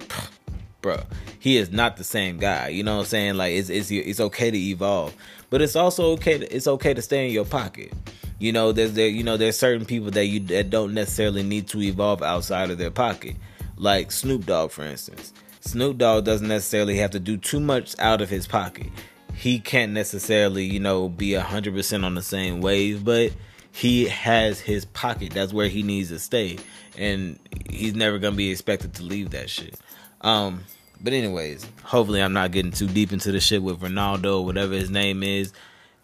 bro, 0.82 1.02
he 1.44 1.58
is 1.58 1.72
not 1.72 1.98
the 1.98 2.06
same 2.06 2.38
guy. 2.38 2.70
You 2.70 2.84
know 2.84 2.96
what 2.96 3.02
I'm 3.02 3.08
saying? 3.08 3.34
Like 3.36 3.54
it's 3.54 3.70
it's 3.70 3.92
it's 3.92 4.22
okay 4.22 4.50
to 4.50 4.58
evolve, 4.58 5.14
but 5.50 5.62
it's 5.62 5.76
also 5.76 6.12
okay. 6.14 6.38
To, 6.38 6.56
it's 6.56 6.68
okay 6.68 6.94
to 6.94 7.02
stay 7.02 7.28
in 7.28 7.34
your 7.34 7.44
pocket. 7.44 7.92
You 8.40 8.54
know, 8.54 8.72
there's 8.72 8.94
there 8.94 9.10
you 9.10 9.24
know 9.24 9.36
there's 9.36 9.58
certain 9.58 9.86
people 9.86 10.10
that 10.12 10.26
you 10.26 10.40
that 10.40 10.70
don't 10.70 10.94
necessarily 10.94 11.44
need 11.44 11.68
to 11.68 11.82
evolve 11.82 12.24
outside 12.24 12.72
of 12.72 12.78
their 12.78 12.92
pocket, 12.92 13.36
like 13.76 14.12
Snoop 14.12 14.46
Dogg, 14.46 14.72
for 14.72 14.84
instance. 14.84 15.34
Snoop 15.60 15.98
Dogg 15.98 16.24
doesn't 16.24 16.48
necessarily 16.48 16.98
have 16.98 17.12
to 17.12 17.20
do 17.20 17.36
too 17.36 17.60
much 17.60 17.94
out 18.00 18.22
of 18.22 18.30
his 18.30 18.48
pocket 18.48 18.88
he 19.36 19.60
can't 19.60 19.92
necessarily, 19.94 20.64
you 20.64 20.80
know, 20.80 21.10
be 21.10 21.32
100% 21.32 22.06
on 22.06 22.16
the 22.16 22.22
same 22.22 22.62
wave, 22.62 23.04
but 23.04 23.34
he 23.72 24.06
has 24.06 24.60
his 24.60 24.86
pocket. 24.86 25.34
That's 25.34 25.52
where 25.52 25.68
he 25.68 25.82
needs 25.82 26.10
to 26.10 26.20
stay. 26.20 26.60
And 26.98 27.40
he's 27.70 27.96
never 27.96 28.20
going 28.20 28.34
to 28.34 28.38
be 28.38 28.52
expected 28.52 28.94
to 28.96 29.04
leave 29.04 29.32
that 29.32 29.50
shit. 29.50 29.76
Um, 30.22 30.64
but 31.04 31.12
anyways, 31.12 31.68
hopefully 31.84 32.22
I'm 32.24 32.32
not 32.32 32.52
getting 32.52 32.72
too 32.72 32.88
deep 32.88 33.12
into 33.12 33.32
the 33.34 33.42
shit 33.42 33.62
with 33.62 33.82
Ronaldo, 33.82 34.44
whatever 34.44 34.74
his 34.74 34.90
name 34.90 35.22
is. 35.22 35.52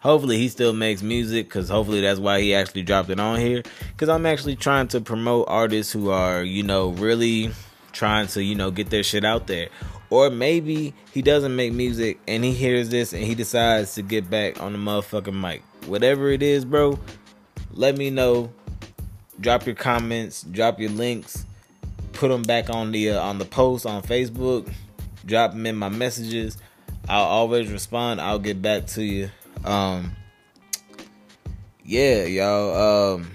Hopefully 0.00 0.36
he 0.36 0.48
still 0.48 0.74
makes 0.74 1.02
music 1.02 1.46
because 1.46 1.70
hopefully 1.70 2.02
that's 2.02 2.20
why 2.20 2.40
he 2.40 2.54
actually 2.54 2.82
dropped 2.82 3.08
it 3.08 3.18
on 3.18 3.40
here. 3.40 3.62
Because 3.92 4.10
I'm 4.10 4.26
actually 4.26 4.56
trying 4.56 4.88
to 4.88 5.00
promote 5.00 5.46
artists 5.48 5.92
who 5.92 6.10
are, 6.10 6.42
you 6.42 6.62
know, 6.62 6.90
really 6.90 7.50
trying 7.92 8.26
to, 8.28 8.44
you 8.44 8.54
know, 8.54 8.70
get 8.70 8.90
their 8.90 9.02
shit 9.02 9.24
out 9.24 9.46
there. 9.46 9.68
Or 10.10 10.28
maybe 10.28 10.92
he 11.12 11.22
doesn't 11.22 11.54
make 11.54 11.72
music 11.72 12.18
and 12.28 12.44
he 12.44 12.52
hears 12.52 12.90
this 12.90 13.12
and 13.12 13.22
he 13.22 13.34
decides 13.34 13.94
to 13.94 14.02
get 14.02 14.28
back 14.28 14.60
on 14.60 14.72
the 14.72 14.78
motherfucking 14.78 15.38
mic. 15.38 15.62
Whatever 15.86 16.28
it 16.30 16.42
is, 16.42 16.64
bro, 16.64 16.98
let 17.72 17.96
me 17.96 18.10
know. 18.10 18.52
Drop 19.40 19.64
your 19.64 19.74
comments, 19.74 20.42
drop 20.42 20.78
your 20.78 20.90
links, 20.90 21.46
put 22.12 22.28
them 22.28 22.42
back 22.42 22.68
on 22.68 22.92
the 22.92 23.12
uh, 23.12 23.22
on 23.22 23.38
the 23.38 23.46
post 23.46 23.86
on 23.86 24.02
Facebook. 24.02 24.70
Drop 25.24 25.52
them 25.52 25.66
in 25.66 25.76
my 25.76 25.88
messages. 25.88 26.56
I'll 27.08 27.24
always 27.24 27.70
respond. 27.70 28.20
I'll 28.20 28.38
get 28.38 28.60
back 28.60 28.86
to 28.88 29.02
you. 29.02 29.30
Um 29.64 30.12
yeah, 31.84 32.24
y'all 32.24 33.14
um 33.16 33.30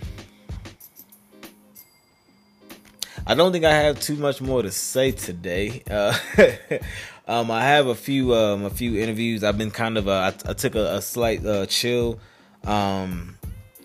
I 3.28 3.34
don't 3.34 3.52
think 3.52 3.66
I 3.66 3.74
have 3.74 4.00
too 4.00 4.16
much 4.16 4.40
more 4.40 4.62
to 4.62 4.72
say 4.72 5.12
today. 5.12 5.82
Uh, 5.90 6.16
um, 7.28 7.50
I 7.50 7.64
have 7.64 7.88
a 7.88 7.96
few 7.96 8.36
um, 8.36 8.66
a 8.66 8.70
few 8.70 9.00
interviews. 9.00 9.44
I've 9.44 9.58
been 9.58 9.72
kind 9.72 9.98
of 9.98 10.08
uh, 10.08 10.32
I, 10.46 10.52
I 10.52 10.54
took 10.54 10.76
a, 10.76 10.98
a 10.98 11.02
slight 11.02 11.44
uh, 11.44 11.66
chill. 11.66 12.20
Um, 12.66 13.35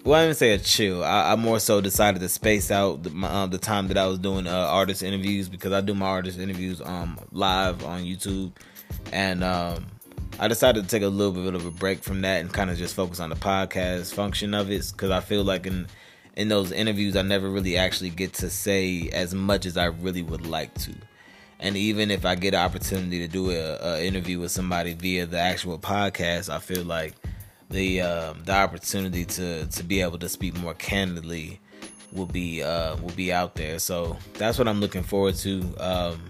well, 0.04 0.20
I 0.20 0.24
didn't 0.24 0.38
say 0.38 0.52
a 0.52 0.58
chill. 0.58 1.04
I, 1.04 1.32
I, 1.32 1.36
more 1.36 1.60
so 1.60 1.80
decided 1.80 2.20
to 2.20 2.28
space 2.28 2.70
out 2.70 3.02
the, 3.02 3.26
uh, 3.26 3.46
the 3.46 3.58
time 3.58 3.88
that 3.88 3.98
I 3.98 4.06
was 4.06 4.18
doing 4.18 4.46
uh, 4.46 4.50
artist 4.50 5.02
interviews 5.02 5.48
because 5.48 5.72
I 5.72 5.80
do 5.80 5.94
my 5.94 6.06
artist 6.06 6.38
interviews 6.38 6.80
um 6.80 7.18
live 7.32 7.84
on 7.84 8.02
YouTube, 8.02 8.52
and 9.12 9.44
um, 9.44 9.86
I 10.38 10.48
decided 10.48 10.84
to 10.84 10.88
take 10.88 11.02
a 11.02 11.08
little 11.08 11.32
bit 11.32 11.54
of 11.54 11.66
a 11.66 11.70
break 11.70 12.02
from 12.02 12.22
that 12.22 12.40
and 12.40 12.52
kind 12.52 12.70
of 12.70 12.78
just 12.78 12.94
focus 12.94 13.20
on 13.20 13.30
the 13.30 13.36
podcast 13.36 14.14
function 14.14 14.54
of 14.54 14.70
it 14.70 14.90
because 14.90 15.10
I 15.10 15.20
feel 15.20 15.44
like 15.44 15.66
in 15.66 15.86
in 16.34 16.48
those 16.48 16.72
interviews, 16.72 17.16
I 17.16 17.22
never 17.22 17.50
really 17.50 17.76
actually 17.76 18.10
get 18.10 18.32
to 18.34 18.48
say 18.48 19.10
as 19.12 19.34
much 19.34 19.66
as 19.66 19.76
I 19.76 19.86
really 19.86 20.22
would 20.22 20.46
like 20.46 20.72
to. 20.78 20.94
And 21.58 21.76
even 21.76 22.10
if 22.10 22.24
I 22.24 22.36
get 22.36 22.54
an 22.54 22.60
opportunity 22.60 23.18
to 23.18 23.28
do 23.28 23.50
an 23.50 24.02
interview 24.02 24.40
with 24.40 24.50
somebody 24.50 24.94
via 24.94 25.26
the 25.26 25.38
actual 25.38 25.78
podcast, 25.78 26.48
I 26.48 26.58
feel 26.58 26.84
like 26.84 27.12
the 27.70 28.02
um, 28.02 28.42
the 28.44 28.52
opportunity 28.54 29.24
to 29.24 29.66
to 29.66 29.82
be 29.82 30.00
able 30.00 30.18
to 30.18 30.28
speak 30.28 30.56
more 30.58 30.74
candidly 30.74 31.60
will 32.12 32.26
be 32.26 32.62
uh, 32.62 32.96
will 32.96 33.14
be 33.14 33.32
out 33.32 33.54
there. 33.54 33.78
So 33.78 34.18
that's 34.34 34.58
what 34.58 34.68
I'm 34.68 34.80
looking 34.80 35.02
forward 35.02 35.36
to. 35.36 35.74
Um, 35.78 36.22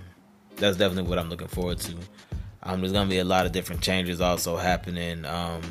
that's 0.57 0.77
definitely 0.77 1.09
what 1.09 1.19
I'm 1.19 1.31
looking 1.31 1.49
forward 1.49 1.79
to. 1.81 1.97
Um, 2.63 2.81
there's 2.81 2.93
gonna 2.93 3.09
be 3.09 3.19
a 3.19 3.25
lot 3.25 3.47
of 3.47 3.53
different 3.53 3.81
changes 3.81 4.21
also 4.21 4.57
happening. 4.57 5.25
Um, 5.25 5.63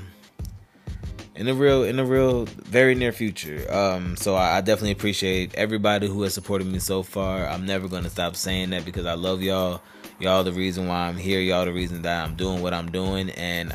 in 1.36 1.46
the 1.46 1.54
real 1.54 1.84
in 1.84 1.96
the 1.96 2.06
real 2.06 2.46
very 2.46 2.96
near 2.96 3.12
future. 3.12 3.66
Um, 3.72 4.18
so 4.18 4.36
I, 4.36 4.58
I, 4.58 4.62
definitely 4.62 4.92
appreciate 4.92 5.56
everybody 5.56 6.06
who 6.08 6.24
has 6.24 6.34
supported 6.34 6.68
me 6.68 6.80
so 6.80 7.02
far. 7.02 7.48
I'm 7.48 7.66
never 7.66 7.88
gonna 7.88 8.10
stop 8.10 8.36
saying 8.36 8.72
that 8.72 8.84
because 8.84 9.06
I 9.06 9.14
love 9.14 9.42
y'all. 9.42 9.82
Y'all 10.20 10.44
the 10.44 10.52
reason 10.52 10.88
why 10.88 11.08
I'm 11.08 11.16
here. 11.16 11.40
Y'all 11.40 11.64
the 11.64 11.72
reason 11.72 12.02
that 12.02 12.26
I'm 12.26 12.36
doing 12.36 12.62
what 12.62 12.74
I'm 12.74 12.92
doing. 12.92 13.30
And 13.30 13.74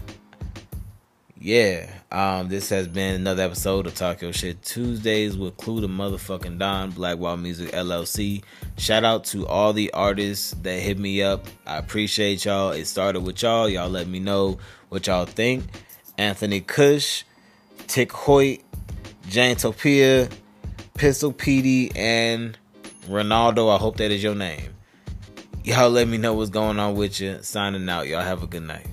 yeah, 1.44 1.90
um, 2.10 2.48
this 2.48 2.70
has 2.70 2.88
been 2.88 3.16
another 3.16 3.42
episode 3.42 3.86
of 3.86 3.94
Talk 3.94 4.22
Your 4.22 4.32
Shit 4.32 4.62
Tuesdays 4.62 5.36
with 5.36 5.58
Klue 5.58 5.82
the 5.82 5.88
motherfucking 5.88 6.58
Don 6.58 6.90
Black 6.90 7.18
Wall 7.18 7.36
Music 7.36 7.70
LLC. 7.72 8.42
Shout 8.78 9.04
out 9.04 9.24
to 9.24 9.46
all 9.46 9.74
the 9.74 9.92
artists 9.92 10.52
that 10.62 10.80
hit 10.80 10.98
me 10.98 11.22
up. 11.22 11.44
I 11.66 11.76
appreciate 11.76 12.46
y'all. 12.46 12.70
It 12.70 12.86
started 12.86 13.20
with 13.20 13.42
y'all. 13.42 13.68
Y'all 13.68 13.90
let 13.90 14.08
me 14.08 14.20
know 14.20 14.56
what 14.88 15.06
y'all 15.06 15.26
think. 15.26 15.64
Anthony 16.16 16.62
Kush, 16.62 17.24
Tick 17.88 18.10
Hoyt, 18.10 18.62
Jane 19.28 19.56
Topia, 19.56 20.32
Pistol 20.94 21.30
Petey, 21.30 21.92
and 21.94 22.56
Ronaldo. 23.06 23.70
I 23.70 23.76
hope 23.76 23.98
that 23.98 24.10
is 24.10 24.22
your 24.22 24.34
name. 24.34 24.70
Y'all 25.62 25.90
let 25.90 26.08
me 26.08 26.16
know 26.16 26.32
what's 26.32 26.48
going 26.48 26.78
on 26.78 26.94
with 26.94 27.20
you. 27.20 27.36
Signing 27.42 27.86
out. 27.90 28.08
Y'all 28.08 28.22
have 28.22 28.42
a 28.42 28.46
good 28.46 28.62
night. 28.62 28.86